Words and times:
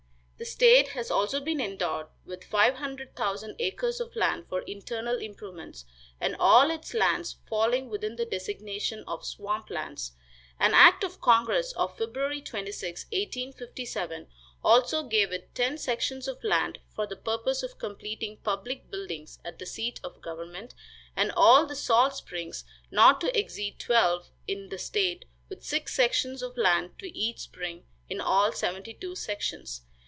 The 0.37 0.45
state 0.45 0.87
has 0.93 1.11
also 1.11 1.39
been 1.39 1.61
endowed 1.61 2.07
with 2.25 2.43
five 2.43 2.73
hundred 2.77 3.15
thousand 3.15 3.57
acres 3.59 3.99
of 3.99 4.15
land 4.15 4.47
for 4.49 4.61
internal 4.61 5.19
improvements, 5.21 5.85
and 6.19 6.35
all 6.39 6.71
its 6.71 6.95
lands 6.95 7.37
falling 7.47 7.91
within 7.91 8.15
the 8.15 8.25
designation 8.25 9.03
of 9.05 9.23
swamp 9.23 9.69
lands. 9.69 10.13
An 10.59 10.73
act 10.73 11.03
of 11.03 11.21
congress, 11.21 11.73
of 11.73 11.95
Feb. 11.95 12.43
26, 12.43 13.05
1857, 13.11 14.29
also 14.63 15.03
gave 15.03 15.31
it 15.31 15.53
ten 15.53 15.77
sections 15.77 16.27
of 16.27 16.43
land 16.43 16.79
for 16.89 17.05
the 17.05 17.15
purpose 17.17 17.61
of 17.61 17.77
completing 17.77 18.37
public 18.37 18.89
buildings 18.89 19.37
at 19.45 19.59
the 19.59 19.67
seat 19.67 19.99
of 20.03 20.23
government, 20.23 20.73
and 21.15 21.31
all 21.37 21.67
the 21.67 21.75
salt 21.75 22.15
springs, 22.15 22.63
not 22.89 23.21
to 23.21 23.39
exceed 23.39 23.77
twelve, 23.77 24.31
in 24.47 24.69
the 24.69 24.79
state, 24.79 25.25
with 25.49 25.63
six 25.63 25.93
sections 25.93 26.41
of 26.41 26.57
land 26.57 26.97
to 26.97 27.15
each 27.15 27.37
spring, 27.41 27.85
in 28.09 28.19
all 28.19 28.51
seventy 28.51 28.95
two 28.95 29.13
sections. 29.15 29.83